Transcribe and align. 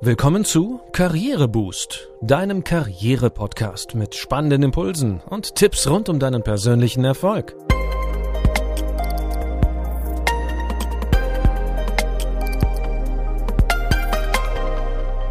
Willkommen 0.00 0.44
zu 0.44 0.80
Karriereboost, 0.92 2.08
deinem 2.20 2.62
Karriere-Podcast 2.62 3.96
mit 3.96 4.14
spannenden 4.14 4.62
Impulsen 4.62 5.20
und 5.28 5.56
Tipps 5.56 5.88
rund 5.88 6.08
um 6.08 6.20
deinen 6.20 6.44
persönlichen 6.44 7.04
Erfolg. 7.04 7.56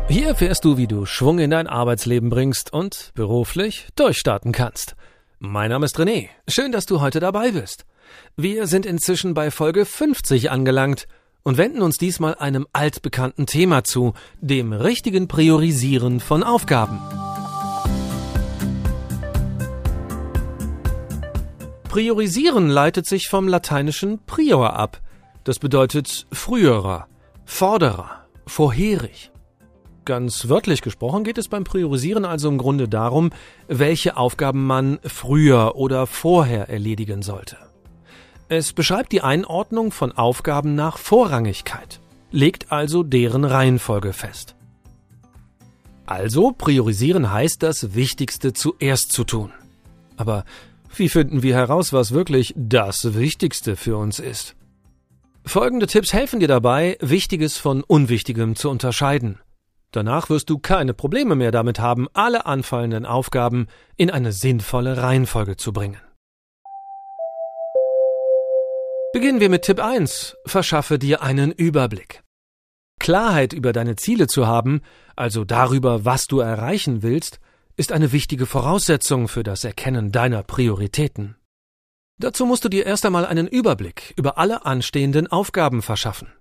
Hier 0.09 0.27
erfährst 0.27 0.65
du, 0.65 0.75
wie 0.75 0.87
du 0.87 1.05
Schwung 1.05 1.39
in 1.39 1.51
dein 1.51 1.67
Arbeitsleben 1.67 2.29
bringst 2.29 2.73
und 2.73 3.11
beruflich 3.15 3.87
durchstarten 3.95 4.51
kannst. 4.51 4.97
Mein 5.39 5.69
Name 5.69 5.85
ist 5.85 5.97
René. 5.97 6.27
Schön, 6.45 6.73
dass 6.73 6.85
du 6.85 6.99
heute 6.99 7.21
dabei 7.21 7.51
bist. 7.51 7.85
Wir 8.35 8.67
sind 8.67 8.85
inzwischen 8.85 9.33
bei 9.33 9.49
Folge 9.49 9.85
50 9.85 10.51
angelangt 10.51 11.07
und 11.43 11.57
wenden 11.57 11.81
uns 11.81 11.97
diesmal 11.97 12.35
einem 12.35 12.67
altbekannten 12.73 13.45
Thema 13.45 13.83
zu, 13.83 14.13
dem 14.41 14.73
richtigen 14.73 15.27
Priorisieren 15.27 16.19
von 16.19 16.43
Aufgaben. 16.43 16.99
Priorisieren 21.89 22.69
leitet 22.69 23.07
sich 23.07 23.27
vom 23.27 23.47
lateinischen 23.47 24.19
prior 24.25 24.75
ab. 24.75 25.01
Das 25.43 25.57
bedeutet 25.57 26.27
früherer, 26.31 27.07
vorderer, 27.45 28.25
vorherig. 28.45 29.31
Ganz 30.05 30.47
wörtlich 30.47 30.81
gesprochen 30.81 31.23
geht 31.23 31.37
es 31.37 31.47
beim 31.47 31.63
Priorisieren 31.63 32.23
also 32.23 32.47
im 32.49 32.57
Grunde 32.57 32.87
darum, 32.87 33.31
welche 33.67 34.15
Aufgaben 34.15 34.65
man 34.65 34.99
früher 35.03 35.75
oder 35.75 36.07
vorher 36.07 36.69
erledigen 36.69 37.21
sollte. 37.23 37.57
Es 38.49 38.71
beschreibt 38.71 39.11
die 39.11 39.21
Einordnung 39.21 39.91
von 39.91 40.13
Aufgaben 40.13 40.73
nach 40.73 40.97
Vorrangigkeit, 40.97 41.99
legt 42.31 42.71
also 42.71 43.03
deren 43.03 43.43
Reihenfolge 43.43 44.13
fest. 44.13 44.55
Also 46.05 46.53
priorisieren 46.53 47.31
heißt 47.31 47.61
das 47.61 47.93
Wichtigste 47.93 48.53
zuerst 48.53 49.11
zu 49.11 49.25
tun. 49.25 49.51
Aber 50.15 50.45
wie 50.95 51.09
finden 51.09 51.43
wir 51.43 51.55
heraus, 51.55 51.91
was 51.91 52.13
wirklich 52.13 52.53
das 52.55 53.13
Wichtigste 53.15 53.75
für 53.75 53.97
uns 53.97 54.19
ist? 54.19 54.55
Folgende 55.45 55.87
Tipps 55.87 56.13
helfen 56.13 56.39
dir 56.39 56.47
dabei, 56.47 56.97
Wichtiges 57.01 57.57
von 57.57 57.83
Unwichtigem 57.83 58.55
zu 58.55 58.69
unterscheiden. 58.69 59.39
Danach 59.91 60.29
wirst 60.29 60.49
du 60.49 60.57
keine 60.57 60.93
Probleme 60.93 61.35
mehr 61.35 61.51
damit 61.51 61.79
haben, 61.79 62.07
alle 62.13 62.45
anfallenden 62.45 63.05
Aufgaben 63.05 63.67
in 63.97 64.09
eine 64.09 64.31
sinnvolle 64.31 64.97
Reihenfolge 64.97 65.57
zu 65.57 65.73
bringen. 65.73 65.97
Beginnen 69.17 69.39
wir 69.39 69.49
mit 69.49 69.63
Tipp 69.63 69.83
1. 69.83 70.37
Verschaffe 70.45 70.99
dir 70.99 71.23
einen 71.23 71.51
Überblick. 71.51 72.21
Klarheit 72.99 73.51
über 73.51 73.73
deine 73.73 73.95
Ziele 73.95 74.27
zu 74.27 74.45
haben, 74.45 74.81
also 75.15 75.43
darüber, 75.43 76.05
was 76.05 76.27
du 76.27 76.39
erreichen 76.39 77.01
willst, 77.01 77.39
ist 77.77 77.91
eine 77.91 78.11
wichtige 78.11 78.45
Voraussetzung 78.45 79.27
für 79.27 79.41
das 79.41 79.63
Erkennen 79.63 80.11
deiner 80.11 80.43
Prioritäten. 80.43 81.35
Dazu 82.19 82.45
musst 82.45 82.63
du 82.63 82.69
dir 82.69 82.85
erst 82.85 83.07
einmal 83.07 83.25
einen 83.25 83.47
Überblick 83.47 84.13
über 84.17 84.37
alle 84.37 84.67
anstehenden 84.67 85.25
Aufgaben 85.25 85.81
verschaffen. 85.81 86.31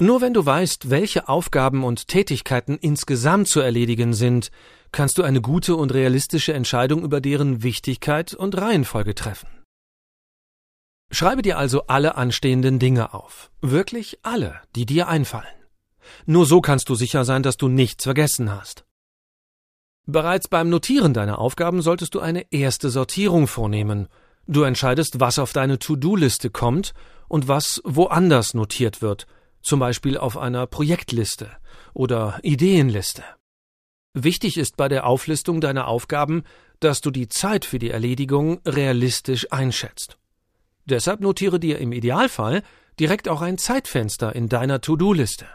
Nur 0.00 0.20
wenn 0.20 0.34
du 0.34 0.44
weißt, 0.44 0.90
welche 0.90 1.28
Aufgaben 1.28 1.84
und 1.84 2.08
Tätigkeiten 2.08 2.78
insgesamt 2.78 3.46
zu 3.46 3.60
erledigen 3.60 4.12
sind, 4.12 4.50
kannst 4.90 5.18
du 5.18 5.22
eine 5.22 5.40
gute 5.40 5.76
und 5.76 5.94
realistische 5.94 6.52
Entscheidung 6.52 7.04
über 7.04 7.20
deren 7.20 7.62
Wichtigkeit 7.62 8.34
und 8.34 8.60
Reihenfolge 8.60 9.14
treffen. 9.14 9.61
Schreibe 11.12 11.42
dir 11.42 11.58
also 11.58 11.86
alle 11.88 12.16
anstehenden 12.16 12.78
Dinge 12.78 13.12
auf. 13.12 13.50
Wirklich 13.60 14.18
alle, 14.22 14.62
die 14.74 14.86
dir 14.86 15.08
einfallen. 15.08 15.44
Nur 16.24 16.46
so 16.46 16.62
kannst 16.62 16.88
du 16.88 16.94
sicher 16.94 17.26
sein, 17.26 17.42
dass 17.42 17.58
du 17.58 17.68
nichts 17.68 18.04
vergessen 18.04 18.50
hast. 18.50 18.86
Bereits 20.06 20.48
beim 20.48 20.70
Notieren 20.70 21.12
deiner 21.12 21.38
Aufgaben 21.38 21.82
solltest 21.82 22.14
du 22.14 22.20
eine 22.20 22.50
erste 22.50 22.88
Sortierung 22.88 23.46
vornehmen. 23.46 24.08
Du 24.46 24.62
entscheidest, 24.62 25.20
was 25.20 25.38
auf 25.38 25.52
deine 25.52 25.78
To-Do-Liste 25.78 26.48
kommt 26.48 26.94
und 27.28 27.46
was 27.46 27.82
woanders 27.84 28.54
notiert 28.54 29.02
wird, 29.02 29.26
zum 29.60 29.80
Beispiel 29.80 30.16
auf 30.16 30.38
einer 30.38 30.66
Projektliste 30.66 31.50
oder 31.92 32.40
Ideenliste. 32.42 33.22
Wichtig 34.14 34.56
ist 34.56 34.78
bei 34.78 34.88
der 34.88 35.06
Auflistung 35.06 35.60
deiner 35.60 35.88
Aufgaben, 35.88 36.42
dass 36.80 37.02
du 37.02 37.10
die 37.10 37.28
Zeit 37.28 37.66
für 37.66 37.78
die 37.78 37.90
Erledigung 37.90 38.60
realistisch 38.66 39.52
einschätzt. 39.52 40.18
Deshalb 40.84 41.20
notiere 41.20 41.60
dir 41.60 41.78
im 41.78 41.92
Idealfall 41.92 42.62
direkt 42.98 43.28
auch 43.28 43.40
ein 43.40 43.58
Zeitfenster 43.58 44.34
in 44.34 44.48
deiner 44.48 44.80
To-Do-Liste. 44.80 45.46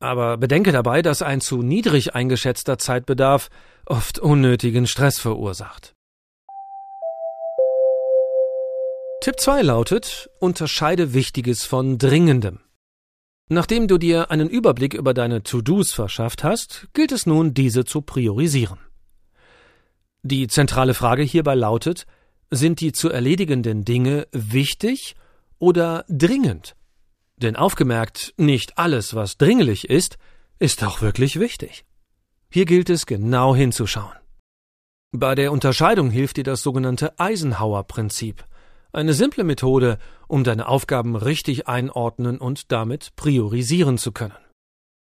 Aber 0.00 0.38
bedenke 0.38 0.72
dabei, 0.72 1.02
dass 1.02 1.22
ein 1.22 1.40
zu 1.40 1.62
niedrig 1.62 2.14
eingeschätzter 2.14 2.78
Zeitbedarf 2.78 3.50
oft 3.86 4.18
unnötigen 4.18 4.86
Stress 4.86 5.18
verursacht. 5.18 5.94
Tipp 9.22 9.38
2 9.38 9.62
lautet, 9.62 10.30
unterscheide 10.38 11.12
Wichtiges 11.12 11.64
von 11.64 11.98
Dringendem. 11.98 12.60
Nachdem 13.50 13.86
du 13.86 13.98
dir 13.98 14.30
einen 14.30 14.48
Überblick 14.48 14.94
über 14.94 15.12
deine 15.12 15.42
To-Dos 15.42 15.92
verschafft 15.92 16.42
hast, 16.42 16.88
gilt 16.94 17.12
es 17.12 17.26
nun, 17.26 17.52
diese 17.52 17.84
zu 17.84 18.00
priorisieren. 18.00 18.78
Die 20.22 20.46
zentrale 20.48 20.94
Frage 20.94 21.22
hierbei 21.22 21.54
lautet, 21.54 22.06
sind 22.50 22.80
die 22.80 22.92
zu 22.92 23.08
erledigenden 23.10 23.84
Dinge 23.84 24.26
wichtig 24.32 25.14
oder 25.58 26.04
dringend? 26.08 26.76
Denn 27.36 27.56
aufgemerkt, 27.56 28.34
nicht 28.36 28.76
alles, 28.76 29.14
was 29.14 29.38
dringlich 29.38 29.88
ist, 29.88 30.18
ist 30.58 30.84
auch 30.84 31.00
wirklich 31.00 31.40
wichtig. 31.40 31.84
Hier 32.52 32.66
gilt 32.66 32.90
es 32.90 33.06
genau 33.06 33.54
hinzuschauen. 33.54 34.12
Bei 35.12 35.34
der 35.34 35.50
Unterscheidung 35.52 36.10
hilft 36.10 36.36
dir 36.36 36.44
das 36.44 36.62
sogenannte 36.62 37.18
Eisenhower-Prinzip, 37.18 38.44
eine 38.92 39.14
simple 39.14 39.44
Methode, 39.44 39.98
um 40.28 40.44
deine 40.44 40.66
Aufgaben 40.66 41.16
richtig 41.16 41.68
einordnen 41.68 42.38
und 42.38 42.72
damit 42.72 43.14
priorisieren 43.16 43.98
zu 43.98 44.12
können. 44.12 44.36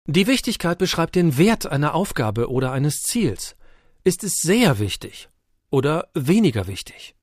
Die 0.07 0.27
Wichtigkeit 0.27 0.77
beschreibt 0.77 1.15
den 1.15 1.37
Wert 1.37 1.67
einer 1.67 1.93
Aufgabe 1.93 2.49
oder 2.49 2.71
eines 2.71 3.01
Ziels. 3.01 3.55
Ist 4.03 4.23
es 4.23 4.33
sehr 4.41 4.79
wichtig 4.79 5.29
oder 5.69 6.09
weniger 6.13 6.67
wichtig? 6.67 7.15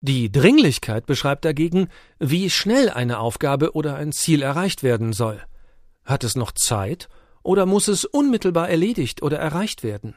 Die 0.00 0.30
Dringlichkeit 0.30 1.06
beschreibt 1.06 1.44
dagegen, 1.44 1.88
wie 2.20 2.50
schnell 2.50 2.88
eine 2.88 3.18
Aufgabe 3.18 3.72
oder 3.72 3.96
ein 3.96 4.12
Ziel 4.12 4.42
erreicht 4.42 4.82
werden 4.84 5.12
soll. 5.12 5.42
Hat 6.04 6.22
es 6.22 6.36
noch 6.36 6.52
Zeit 6.52 7.08
oder 7.42 7.66
muss 7.66 7.88
es 7.88 8.04
unmittelbar 8.04 8.68
erledigt 8.68 9.22
oder 9.22 9.38
erreicht 9.38 9.82
werden? 9.82 10.14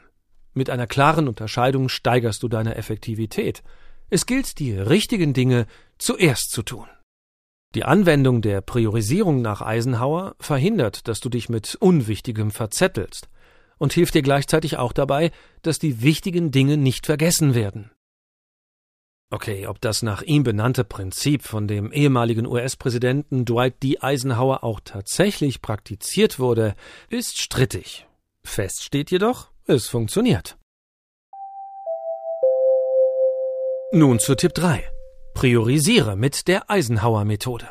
Mit 0.54 0.70
einer 0.70 0.86
klaren 0.86 1.26
Unterscheidung 1.26 1.88
steigerst 1.88 2.42
du 2.42 2.48
deine 2.48 2.76
Effektivität. 2.76 3.62
Es 4.08 4.26
gilt, 4.26 4.58
die 4.60 4.72
richtigen 4.72 5.32
Dinge 5.32 5.66
zuerst 5.98 6.52
zu 6.52 6.62
tun. 6.62 6.86
Die 7.74 7.84
Anwendung 7.84 8.42
der 8.42 8.60
Priorisierung 8.60 9.40
nach 9.42 9.62
Eisenhower 9.62 10.36
verhindert, 10.38 11.08
dass 11.08 11.20
du 11.20 11.28
dich 11.28 11.48
mit 11.48 11.74
Unwichtigem 11.76 12.50
verzettelst 12.50 13.28
und 13.78 13.94
hilft 13.94 14.14
dir 14.14 14.22
gleichzeitig 14.22 14.76
auch 14.76 14.92
dabei, 14.92 15.32
dass 15.62 15.78
die 15.78 16.02
wichtigen 16.02 16.52
Dinge 16.52 16.76
nicht 16.76 17.06
vergessen 17.06 17.54
werden. 17.54 17.90
Okay, 19.32 19.66
ob 19.66 19.80
das 19.80 20.02
nach 20.02 20.20
ihm 20.20 20.42
benannte 20.42 20.84
Prinzip 20.84 21.42
von 21.42 21.66
dem 21.66 21.90
ehemaligen 21.90 22.46
US-Präsidenten 22.46 23.46
Dwight 23.46 23.82
D. 23.82 23.96
Eisenhower 23.98 24.62
auch 24.62 24.78
tatsächlich 24.84 25.62
praktiziert 25.62 26.38
wurde, 26.38 26.74
ist 27.08 27.40
strittig. 27.40 28.06
Fest 28.44 28.84
steht 28.84 29.10
jedoch, 29.10 29.50
es 29.66 29.88
funktioniert. 29.88 30.58
Nun 33.94 34.18
zu 34.18 34.34
Tipp 34.34 34.52
3. 34.52 34.84
Priorisiere 35.32 36.14
mit 36.14 36.46
der 36.46 36.70
Eisenhower-Methode. 36.70 37.66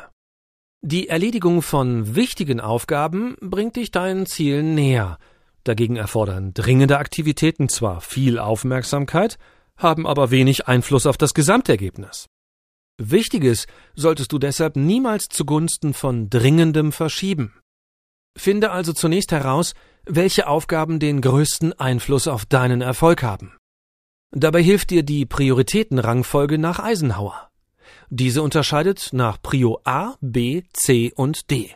Die 0.80 1.08
Erledigung 1.08 1.62
von 1.62 2.16
wichtigen 2.16 2.60
Aufgaben 2.60 3.36
bringt 3.40 3.76
dich 3.76 3.92
deinen 3.92 4.26
Zielen 4.26 4.74
näher. 4.74 5.16
Dagegen 5.62 5.94
erfordern 5.94 6.54
dringende 6.54 6.98
Aktivitäten 6.98 7.68
zwar 7.68 8.00
viel 8.00 8.40
Aufmerksamkeit, 8.40 9.38
haben 9.76 10.06
aber 10.06 10.30
wenig 10.30 10.68
Einfluss 10.68 11.06
auf 11.06 11.16
das 11.16 11.34
Gesamtergebnis. 11.34 12.26
Wichtiges 12.98 13.66
solltest 13.94 14.32
du 14.32 14.38
deshalb 14.38 14.76
niemals 14.76 15.26
zugunsten 15.28 15.94
von 15.94 16.30
Dringendem 16.30 16.92
verschieben. 16.92 17.60
Finde 18.36 18.70
also 18.70 18.92
zunächst 18.92 19.32
heraus, 19.32 19.74
welche 20.04 20.46
Aufgaben 20.46 20.98
den 20.98 21.20
größten 21.20 21.72
Einfluss 21.78 22.28
auf 22.28 22.46
deinen 22.46 22.80
Erfolg 22.80 23.22
haben. 23.22 23.56
Dabei 24.30 24.62
hilft 24.62 24.90
dir 24.90 25.02
die 25.02 25.26
Prioritätenrangfolge 25.26 26.58
nach 26.58 26.78
Eisenhower. 26.78 27.50
Diese 28.08 28.42
unterscheidet 28.42 29.10
nach 29.12 29.40
Prio 29.42 29.80
A, 29.84 30.14
B, 30.20 30.62
C 30.72 31.12
und 31.14 31.50
D. 31.50 31.74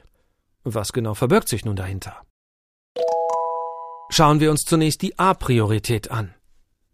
Was 0.64 0.92
genau 0.92 1.14
verbirgt 1.14 1.48
sich 1.48 1.64
nun 1.64 1.76
dahinter? 1.76 2.22
Schauen 4.10 4.40
wir 4.40 4.50
uns 4.50 4.62
zunächst 4.62 5.02
die 5.02 5.18
A-Priorität 5.18 6.10
an. 6.10 6.35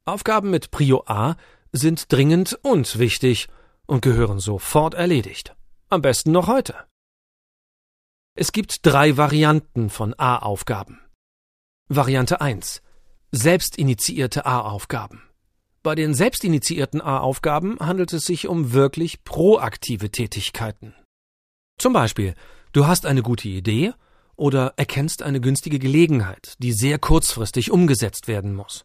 Aufgaben 0.05 0.51
mit 0.51 0.73
Prio 0.73 1.05
A 1.07 1.37
sind 1.71 2.13
dringend 2.13 2.59
und 2.63 2.99
wichtig 2.99 3.47
und 3.87 4.03
gehören 4.03 4.41
sofort 4.41 4.95
erledigt. 4.95 5.55
Am 5.91 6.03
besten 6.03 6.33
noch 6.33 6.49
heute. 6.49 6.75
Es 8.35 8.51
gibt 8.51 8.85
drei 8.85 9.17
Varianten 9.17 9.91
von 9.91 10.15
A-Aufgaben. 10.19 10.99
Variante 11.89 12.41
1. 12.41 12.83
Selbstinitiierte 13.31 14.45
A-Aufgaben. 14.45 15.23
Bei 15.85 15.95
den 15.95 16.15
selbstinitiierten 16.15 17.01
A-Aufgaben 17.01 17.79
handelt 17.79 18.13
es 18.13 18.25
sich 18.25 18.49
um 18.49 18.73
wirklich 18.73 19.23
proaktive 19.23 20.11
Tätigkeiten. 20.11 20.97
Zum 21.79 21.93
Beispiel, 21.93 22.35
du 22.73 22.89
hast 22.89 23.07
eine 23.07 23.23
gute 23.23 23.49
Idee 23.49 23.93
oder 24.35 24.75
erkennst 24.77 25.23
eine 25.23 25.41
günstige 25.41 25.79
Gelegenheit, 25.79 26.57
die 26.59 26.73
sehr 26.73 26.99
kurzfristig 26.99 27.71
umgesetzt 27.71 28.27
werden 28.27 28.55
muss. 28.55 28.85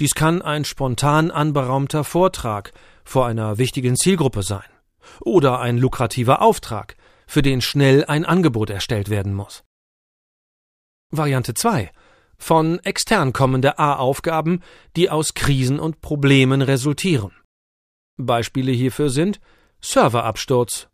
Dies 0.00 0.14
kann 0.14 0.42
ein 0.42 0.64
spontan 0.64 1.30
anberaumter 1.30 2.04
Vortrag 2.04 2.72
vor 3.04 3.26
einer 3.26 3.58
wichtigen 3.58 3.96
Zielgruppe 3.96 4.42
sein 4.42 4.64
oder 5.20 5.60
ein 5.60 5.78
lukrativer 5.78 6.42
Auftrag, 6.42 6.96
für 7.26 7.42
den 7.42 7.60
schnell 7.60 8.04
ein 8.04 8.24
Angebot 8.24 8.70
erstellt 8.70 9.08
werden 9.08 9.34
muss. 9.34 9.64
Variante 11.10 11.54
2. 11.54 11.90
Von 12.38 12.78
extern 12.80 13.32
kommende 13.32 13.78
A-Aufgaben, 13.78 14.60
die 14.96 15.10
aus 15.10 15.34
Krisen 15.34 15.80
und 15.80 16.00
Problemen 16.00 16.62
resultieren. 16.62 17.32
Beispiele 18.16 18.72
hierfür 18.72 19.10
sind 19.10 19.40
Serverabsturz 19.80 20.88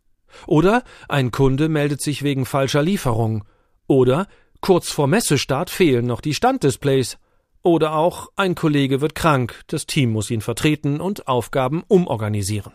oder 0.47 0.83
ein 1.09 1.31
Kunde 1.31 1.69
meldet 1.69 2.01
sich 2.01 2.23
wegen 2.23 2.45
falscher 2.45 2.81
Lieferung 2.81 3.45
oder 3.87 4.27
kurz 4.61 4.91
vor 4.91 5.07
Messestart 5.07 5.69
fehlen 5.69 6.05
noch 6.05 6.21
die 6.21 6.33
Standdisplays 6.33 7.17
oder 7.63 7.95
auch 7.95 8.29
ein 8.35 8.55
Kollege 8.55 9.01
wird 9.01 9.15
krank, 9.15 9.63
das 9.67 9.85
Team 9.85 10.11
muss 10.11 10.29
ihn 10.29 10.41
vertreten 10.41 11.01
und 11.01 11.27
Aufgaben 11.27 11.83
umorganisieren. 11.87 12.73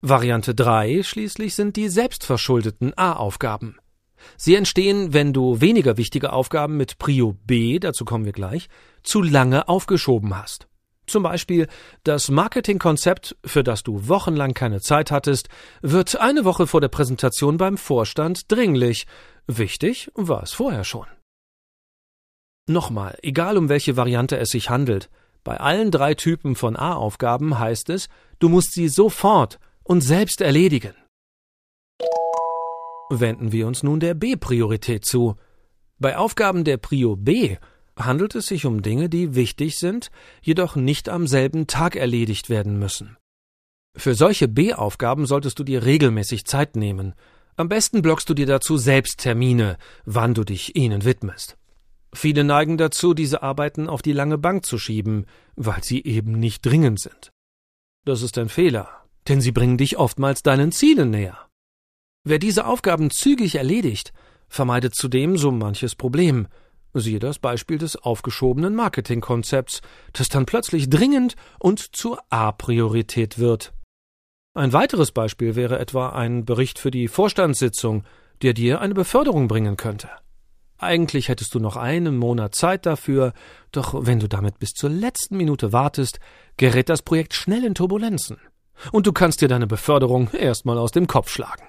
Variante 0.00 0.54
3 0.54 1.02
schließlich 1.02 1.54
sind 1.54 1.76
die 1.76 1.88
selbstverschuldeten 1.88 2.96
A-Aufgaben. 2.96 3.78
Sie 4.36 4.54
entstehen, 4.54 5.12
wenn 5.12 5.32
du 5.32 5.60
weniger 5.60 5.96
wichtige 5.96 6.32
Aufgaben 6.32 6.76
mit 6.76 6.98
Prio 6.98 7.36
B, 7.46 7.78
dazu 7.78 8.04
kommen 8.04 8.24
wir 8.24 8.32
gleich, 8.32 8.68
zu 9.02 9.22
lange 9.22 9.68
aufgeschoben 9.68 10.36
hast. 10.36 10.68
Zum 11.06 11.22
Beispiel 11.22 11.66
das 12.04 12.30
Marketingkonzept, 12.30 13.36
für 13.44 13.64
das 13.64 13.82
du 13.82 14.08
wochenlang 14.08 14.54
keine 14.54 14.80
Zeit 14.80 15.10
hattest, 15.10 15.48
wird 15.80 16.16
eine 16.16 16.44
Woche 16.44 16.66
vor 16.66 16.80
der 16.80 16.88
Präsentation 16.88 17.56
beim 17.56 17.78
Vorstand 17.78 18.52
dringlich. 18.52 19.06
Wichtig 19.46 20.10
war 20.14 20.42
es 20.42 20.52
vorher 20.52 20.84
schon. 20.84 21.06
Nochmal, 22.68 23.18
egal 23.22 23.56
um 23.56 23.70
welche 23.70 23.96
Variante 23.96 24.36
es 24.36 24.50
sich 24.50 24.68
handelt, 24.68 25.08
bei 25.42 25.58
allen 25.58 25.90
drei 25.90 26.12
Typen 26.12 26.54
von 26.54 26.76
A-Aufgaben 26.76 27.58
heißt 27.58 27.88
es, 27.88 28.10
du 28.38 28.50
musst 28.50 28.74
sie 28.74 28.88
sofort 28.88 29.58
und 29.84 30.02
selbst 30.02 30.42
erledigen. 30.42 30.94
Wenden 33.08 33.52
wir 33.52 33.66
uns 33.66 33.82
nun 33.82 34.00
der 34.00 34.12
B-Priorität 34.12 35.06
zu. 35.06 35.36
Bei 35.98 36.18
Aufgaben 36.18 36.64
der 36.64 36.76
Prio 36.76 37.16
B 37.16 37.56
handelt 37.96 38.34
es 38.34 38.46
sich 38.46 38.66
um 38.66 38.82
Dinge, 38.82 39.08
die 39.08 39.34
wichtig 39.34 39.78
sind, 39.78 40.10
jedoch 40.42 40.76
nicht 40.76 41.08
am 41.08 41.26
selben 41.26 41.66
Tag 41.66 41.96
erledigt 41.96 42.50
werden 42.50 42.78
müssen. 42.78 43.16
Für 43.96 44.14
solche 44.14 44.46
B-Aufgaben 44.46 45.24
solltest 45.24 45.58
du 45.58 45.64
dir 45.64 45.86
regelmäßig 45.86 46.44
Zeit 46.44 46.76
nehmen. 46.76 47.14
Am 47.56 47.70
besten 47.70 48.02
blockst 48.02 48.28
du 48.28 48.34
dir 48.34 48.46
dazu 48.46 48.76
selbst 48.76 49.20
Termine, 49.20 49.78
wann 50.04 50.34
du 50.34 50.44
dich 50.44 50.76
ihnen 50.76 51.06
widmest. 51.06 51.56
Viele 52.14 52.44
neigen 52.44 52.78
dazu, 52.78 53.14
diese 53.14 53.42
Arbeiten 53.42 53.88
auf 53.88 54.02
die 54.02 54.12
lange 54.12 54.38
Bank 54.38 54.64
zu 54.64 54.78
schieben, 54.78 55.26
weil 55.56 55.84
sie 55.84 56.02
eben 56.04 56.32
nicht 56.32 56.64
dringend 56.64 57.00
sind. 57.00 57.30
Das 58.04 58.22
ist 58.22 58.38
ein 58.38 58.48
Fehler 58.48 58.98
denn 59.28 59.40
sie 59.40 59.52
bringen 59.52 59.76
dich 59.76 59.98
oftmals 59.98 60.42
deinen 60.42 60.72
Zielen 60.72 61.10
näher. 61.10 61.38
Wer 62.24 62.38
diese 62.38 62.66
Aufgaben 62.66 63.10
zügig 63.10 63.54
erledigt, 63.54 64.12
vermeidet 64.48 64.94
zudem 64.94 65.36
so 65.36 65.50
manches 65.50 65.94
Problem. 65.94 66.48
Siehe 66.94 67.18
das 67.18 67.38
Beispiel 67.38 67.78
des 67.78 67.96
aufgeschobenen 67.96 68.74
Marketingkonzepts, 68.74 69.82
das 70.14 70.28
dann 70.28 70.46
plötzlich 70.46 70.88
dringend 70.88 71.36
und 71.58 71.94
zur 71.94 72.20
A-Priorität 72.30 73.38
wird. 73.38 73.74
Ein 74.54 74.72
weiteres 74.72 75.12
Beispiel 75.12 75.54
wäre 75.54 75.78
etwa 75.78 76.08
ein 76.10 76.44
Bericht 76.44 76.78
für 76.78 76.90
die 76.90 77.08
Vorstandssitzung, 77.08 78.04
der 78.42 78.54
dir 78.54 78.80
eine 78.80 78.94
Beförderung 78.94 79.46
bringen 79.46 79.76
könnte. 79.76 80.08
Eigentlich 80.78 81.28
hättest 81.28 81.54
du 81.54 81.58
noch 81.58 81.76
einen 81.76 82.16
Monat 82.16 82.54
Zeit 82.54 82.86
dafür, 82.86 83.32
doch 83.72 83.94
wenn 84.06 84.20
du 84.20 84.28
damit 84.28 84.58
bis 84.60 84.70
zur 84.70 84.90
letzten 84.90 85.36
Minute 85.36 85.72
wartest, 85.72 86.20
gerät 86.56 86.88
das 86.88 87.02
Projekt 87.02 87.34
schnell 87.34 87.64
in 87.64 87.74
Turbulenzen 87.74 88.38
und 88.92 89.06
du 89.06 89.12
kannst 89.12 89.40
dir 89.40 89.48
deine 89.48 89.66
Beförderung 89.66 90.30
erstmal 90.32 90.78
aus 90.78 90.92
dem 90.92 91.08
Kopf 91.08 91.30
schlagen. 91.30 91.66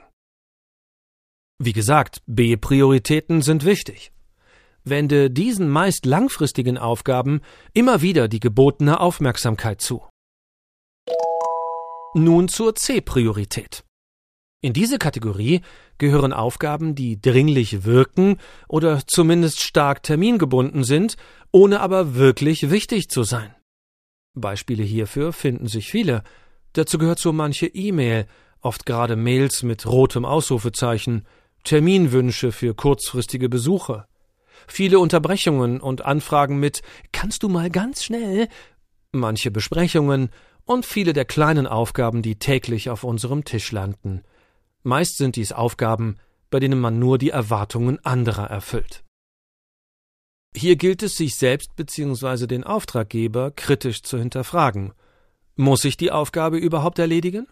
Wie 1.57 1.73
gesagt, 1.73 2.21
B-Prioritäten 2.27 3.41
sind 3.41 3.65
wichtig. 3.65 4.11
Wende 4.83 5.29
diesen 5.29 5.69
meist 5.69 6.05
langfristigen 6.05 6.77
Aufgaben 6.77 7.41
immer 7.73 8.01
wieder 8.01 8.27
die 8.27 8.39
gebotene 8.39 8.99
Aufmerksamkeit 8.99 9.81
zu. 9.81 10.07
Nun 12.13 12.47
zur 12.47 12.75
C-Priorität. 12.75 13.83
In 14.61 14.73
diese 14.73 14.97
Kategorie 14.97 15.61
gehören 15.97 16.33
Aufgaben, 16.33 16.93
die 16.93 17.21
dringlich 17.21 17.85
wirken 17.85 18.37
oder 18.67 19.01
zumindest 19.07 19.61
stark 19.61 20.03
termingebunden 20.03 20.83
sind, 20.83 21.15
ohne 21.51 21.79
aber 21.79 22.15
wirklich 22.15 22.69
wichtig 22.69 23.09
zu 23.09 23.23
sein. 23.23 23.55
Beispiele 24.33 24.83
hierfür 24.83 25.33
finden 25.33 25.67
sich 25.67 25.89
viele, 25.89 26.23
Dazu 26.73 26.97
gehört 26.97 27.19
so 27.19 27.33
manche 27.33 27.65
E-Mail, 27.65 28.27
oft 28.61 28.85
gerade 28.85 29.15
Mails 29.15 29.63
mit 29.63 29.85
rotem 29.85 30.25
Ausrufezeichen, 30.25 31.25
Terminwünsche 31.63 32.51
für 32.51 32.75
kurzfristige 32.75 33.49
Besuche, 33.49 34.05
viele 34.67 34.99
Unterbrechungen 34.99 35.81
und 35.81 36.05
Anfragen 36.05 36.59
mit 36.59 36.81
Kannst 37.11 37.43
du 37.43 37.49
mal 37.49 37.69
ganz 37.69 38.03
schnell, 38.03 38.47
manche 39.11 39.51
Besprechungen 39.51 40.29
und 40.65 40.85
viele 40.85 41.13
der 41.13 41.25
kleinen 41.25 41.65
Aufgaben, 41.65 42.21
die 42.21 42.35
täglich 42.35 42.89
auf 42.89 43.03
unserem 43.03 43.43
Tisch 43.43 43.71
landen. 43.71 44.21
Meist 44.89 45.17
sind 45.17 45.37
dies 45.37 45.51
Aufgaben, 45.51 46.17
bei 46.49 46.59
denen 46.59 46.79
man 46.79 46.99
nur 46.99 47.17
die 47.17 47.29
Erwartungen 47.29 48.03
anderer 48.03 48.47
erfüllt. 48.47 49.03
Hier 50.55 50.75
gilt 50.75 51.03
es, 51.03 51.15
sich 51.15 51.35
selbst 51.35 51.75
bzw. 51.75 52.47
den 52.47 52.63
Auftraggeber 52.63 53.51
kritisch 53.51 54.03
zu 54.03 54.17
hinterfragen– 54.17 54.93
muss 55.59 55.83
ich 55.83 55.97
die 55.97 56.09
Aufgabe 56.09 56.57
überhaupt 56.57 56.99
erledigen? 56.99 57.45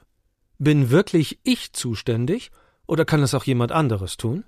Bin 0.60 0.92
wirklich 0.92 1.40
ich 1.44 1.74
zuständig 1.74 2.52
oder 2.86 3.04
kann 3.04 3.22
es 3.22 3.34
auch 3.34 3.44
jemand 3.44 3.74
anderes 3.74 4.16
tun? 4.16 4.46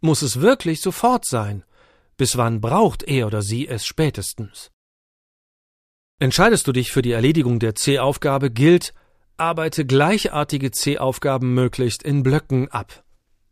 Muss 0.00 0.22
es 0.22 0.40
wirklich 0.40 0.80
sofort 0.80 1.24
sein? 1.24 1.62
Bis 2.16 2.36
wann 2.36 2.60
braucht 2.60 3.04
er 3.04 3.28
oder 3.28 3.40
sie 3.40 3.68
es 3.68 3.86
spätestens? 3.86 4.72
Entscheidest 6.18 6.66
du 6.66 6.72
dich 6.72 6.90
für 6.90 7.00
die 7.00 7.12
Erledigung 7.12 7.60
der 7.60 7.76
C-Aufgabe, 7.76 8.50
gilt, 8.50 8.94
arbeite 9.38 9.86
gleichartige 9.86 10.70
C-Aufgaben 10.70 11.54
möglichst 11.54 12.02
in 12.02 12.22
Blöcken 12.22 12.68
ab. 12.70 13.04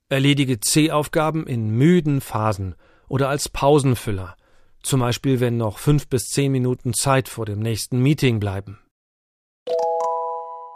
Erledige 0.08 0.60
C-Aufgaben 0.60 1.46
in 1.46 1.70
müden 1.70 2.20
Phasen 2.20 2.74
oder 3.08 3.28
als 3.28 3.48
Pausenfüller, 3.48 4.36
zum 4.82 5.00
Beispiel 5.00 5.40
wenn 5.40 5.56
noch 5.56 5.78
fünf 5.78 6.08
bis 6.08 6.28
zehn 6.28 6.52
Minuten 6.52 6.92
Zeit 6.92 7.28
vor 7.28 7.46
dem 7.46 7.60
nächsten 7.60 8.00
Meeting 8.00 8.40
bleiben. 8.40 8.78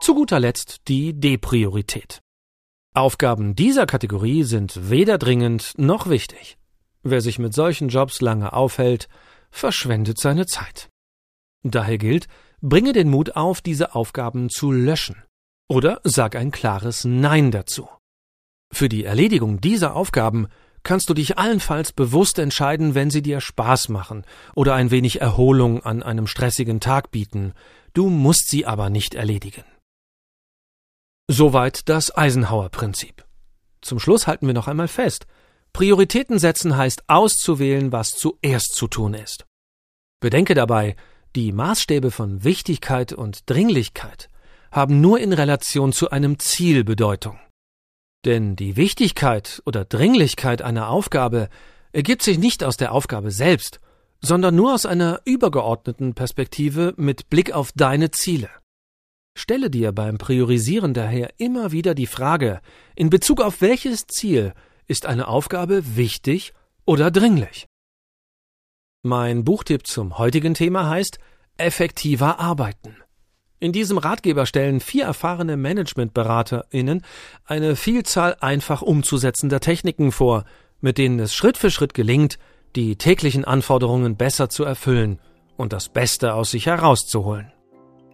Zu 0.00 0.14
guter 0.14 0.40
Letzt 0.40 0.88
die 0.88 1.12
D-Priorität. 1.12 2.20
Aufgaben 2.94 3.54
dieser 3.54 3.86
Kategorie 3.86 4.44
sind 4.44 4.90
weder 4.90 5.18
dringend 5.18 5.74
noch 5.76 6.08
wichtig. 6.08 6.56
Wer 7.02 7.20
sich 7.20 7.38
mit 7.38 7.54
solchen 7.54 7.88
Jobs 7.88 8.20
lange 8.20 8.52
aufhält, 8.52 9.08
verschwendet 9.50 10.18
seine 10.18 10.46
Zeit. 10.46 10.88
Daher 11.62 11.98
gilt, 11.98 12.26
bringe 12.60 12.92
den 12.92 13.08
Mut 13.08 13.36
auf, 13.36 13.60
diese 13.60 13.94
Aufgaben 13.94 14.50
zu 14.50 14.72
löschen. 14.72 15.22
Oder 15.68 16.00
sag 16.04 16.36
ein 16.36 16.50
klares 16.50 17.04
Nein 17.04 17.50
dazu. 17.50 17.88
Für 18.72 18.88
die 18.88 19.04
Erledigung 19.04 19.60
dieser 19.60 19.94
Aufgaben 19.94 20.48
kannst 20.82 21.10
du 21.10 21.14
dich 21.14 21.38
allenfalls 21.38 21.92
bewusst 21.92 22.38
entscheiden, 22.38 22.94
wenn 22.94 23.10
sie 23.10 23.22
dir 23.22 23.40
Spaß 23.40 23.88
machen 23.88 24.24
oder 24.54 24.74
ein 24.74 24.90
wenig 24.90 25.20
Erholung 25.20 25.84
an 25.84 26.02
einem 26.02 26.26
stressigen 26.26 26.80
Tag 26.80 27.10
bieten. 27.10 27.52
Du 27.92 28.08
musst 28.08 28.48
sie 28.48 28.66
aber 28.66 28.90
nicht 28.90 29.14
erledigen. 29.14 29.64
Soweit 31.28 31.88
das 31.88 32.16
Eisenhower-Prinzip. 32.16 33.24
Zum 33.82 33.98
Schluss 34.00 34.26
halten 34.26 34.46
wir 34.46 34.54
noch 34.54 34.68
einmal 34.68 34.88
fest. 34.88 35.26
Prioritäten 35.72 36.38
setzen 36.38 36.76
heißt 36.76 37.04
auszuwählen, 37.08 37.92
was 37.92 38.08
zuerst 38.08 38.74
zu 38.74 38.88
tun 38.88 39.14
ist. 39.14 39.46
Bedenke 40.20 40.54
dabei, 40.54 40.96
die 41.36 41.52
Maßstäbe 41.52 42.10
von 42.10 42.42
Wichtigkeit 42.42 43.12
und 43.12 43.48
Dringlichkeit 43.48 44.28
haben 44.72 45.00
nur 45.00 45.20
in 45.20 45.32
Relation 45.32 45.92
zu 45.92 46.10
einem 46.10 46.38
Ziel 46.38 46.84
Bedeutung. 46.84 47.38
Denn 48.24 48.56
die 48.56 48.76
Wichtigkeit 48.76 49.62
oder 49.64 49.84
Dringlichkeit 49.84 50.60
einer 50.62 50.88
Aufgabe 50.88 51.48
ergibt 51.92 52.22
sich 52.22 52.38
nicht 52.38 52.62
aus 52.64 52.76
der 52.76 52.92
Aufgabe 52.92 53.30
selbst, 53.30 53.80
sondern 54.20 54.54
nur 54.54 54.74
aus 54.74 54.86
einer 54.86 55.20
übergeordneten 55.24 56.14
Perspektive 56.14 56.94
mit 56.96 57.30
Blick 57.30 57.52
auf 57.52 57.72
deine 57.72 58.10
Ziele. 58.10 58.50
Stelle 59.36 59.70
dir 59.70 59.92
beim 59.92 60.18
Priorisieren 60.18 60.92
daher 60.92 61.30
immer 61.38 61.72
wieder 61.72 61.94
die 61.94 62.06
Frage, 62.06 62.60
in 62.96 63.08
Bezug 63.08 63.40
auf 63.40 63.60
welches 63.60 64.06
Ziel 64.06 64.52
ist 64.86 65.06
eine 65.06 65.28
Aufgabe 65.28 65.96
wichtig 65.96 66.52
oder 66.84 67.10
dringlich? 67.10 67.69
Mein 69.02 69.44
Buchtipp 69.44 69.86
zum 69.86 70.18
heutigen 70.18 70.52
Thema 70.52 70.90
heißt 70.90 71.20
Effektiver 71.56 72.38
arbeiten. 72.38 72.96
In 73.58 73.72
diesem 73.72 73.96
Ratgeber 73.96 74.44
stellen 74.44 74.80
vier 74.80 75.06
erfahrene 75.06 75.56
ManagementberaterInnen 75.56 77.02
eine 77.46 77.76
Vielzahl 77.76 78.36
einfach 78.40 78.82
umzusetzender 78.82 79.60
Techniken 79.60 80.12
vor, 80.12 80.44
mit 80.82 80.98
denen 80.98 81.18
es 81.18 81.34
Schritt 81.34 81.56
für 81.56 81.70
Schritt 81.70 81.94
gelingt, 81.94 82.38
die 82.76 82.96
täglichen 82.96 83.46
Anforderungen 83.46 84.16
besser 84.16 84.50
zu 84.50 84.64
erfüllen 84.64 85.18
und 85.56 85.72
das 85.72 85.88
Beste 85.88 86.34
aus 86.34 86.50
sich 86.50 86.66
herauszuholen. 86.66 87.50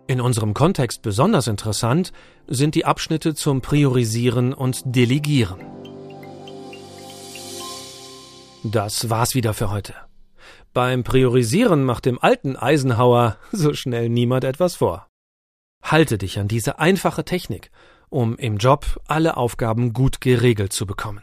In 0.07 0.21
unserem 0.21 0.55
Kontext 0.55 1.03
besonders 1.03 1.49
interessant 1.49 2.13
sind 2.47 2.77
die 2.77 2.85
Abschnitte 2.85 3.35
zum 3.35 3.61
Priorisieren 3.61 4.55
und 4.55 4.83
Delegieren. 4.85 5.59
Das 8.63 9.11
war's 9.11 9.35
wieder 9.35 9.53
für 9.53 9.69
heute. 9.73 10.06
Beim 10.77 11.05
Priorisieren 11.05 11.85
macht 11.85 12.05
dem 12.05 12.19
alten 12.19 12.55
Eisenhower 12.55 13.39
so 13.51 13.73
schnell 13.73 14.11
niemand 14.11 14.45
etwas 14.45 14.75
vor. 14.75 15.09
Halte 15.83 16.19
dich 16.19 16.39
an 16.39 16.49
diese 16.49 16.79
einfache 16.79 17.25
Technik, 17.25 17.71
um 18.11 18.37
im 18.37 18.59
Job 18.59 19.01
alle 19.09 19.39
Aufgaben 19.39 19.95
gut 19.95 20.21
geregelt 20.21 20.75
zu 20.75 20.85
bekommen. 20.85 21.23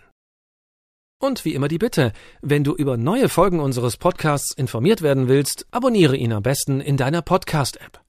Und 1.22 1.46
wie 1.46 1.54
immer 1.54 1.68
die 1.68 1.78
Bitte, 1.78 2.14
wenn 2.42 2.64
du 2.64 2.74
über 2.74 2.98
neue 2.98 3.30
Folgen 3.30 3.60
unseres 3.60 3.98
Podcasts 3.98 4.56
informiert 4.56 5.04
werden 5.04 5.28
willst, 5.28 5.68
abonniere 5.70 6.18
ihn 6.18 6.34
am 6.34 6.42
besten 6.42 6.82
in 6.82 6.98
deiner 6.98 7.22
Podcast-App. 7.22 8.02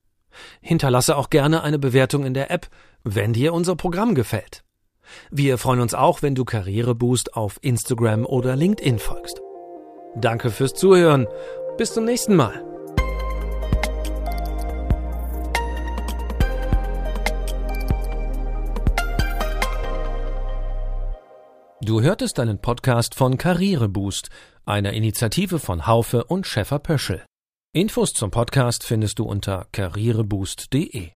Hinterlasse 0.63 1.15
auch 1.15 1.29
gerne 1.29 1.63
eine 1.63 1.79
Bewertung 1.79 2.25
in 2.25 2.33
der 2.33 2.51
App, 2.51 2.71
wenn 3.03 3.35
dir 3.35 3.53
unser 3.53 3.77
Programm 3.77 4.15
gefällt. 4.15 4.65
Wir 5.31 5.59
freuen 5.59 5.81
uns 5.81 5.93
auch, 5.93 6.23
wenn 6.23 6.35
du 6.35 6.47
Karriereboost 6.47 7.37
auf 7.37 7.59
Instagram 7.61 8.25
oder 8.25 8.57
LinkedIn 8.57 8.99
folgst. 8.99 9.44
Danke 10.17 10.51
fürs 10.51 10.75
Zuhören. 10.75 11.27
Bis 11.77 11.93
zum 11.93 12.05
nächsten 12.05 12.37
Mal. 12.37 12.65
Du 21.81 22.01
hörtest 22.01 22.41
einen 22.41 22.59
Podcast 22.59 23.15
von 23.15 23.37
Karriereboost, 23.37 24.31
einer 24.65 24.95
Initiative 24.95 25.59
von 25.59 25.87
Haufe 25.87 26.25
und 26.25 26.47
Schäfer 26.47 26.79
Pöschel. 26.79 27.23
Infos 27.75 28.15
zum 28.15 28.31
Podcast 28.31 28.85
findest 28.85 29.19
du 29.19 29.25
unter 29.25 29.67
karriereboost.de. 29.73 31.11